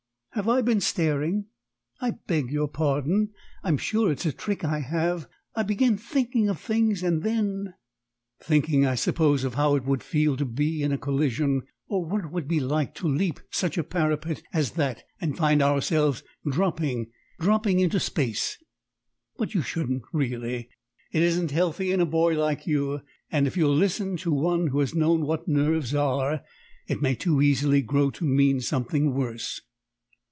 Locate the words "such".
13.49-13.77